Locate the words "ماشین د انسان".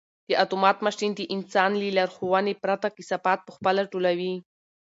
0.85-1.69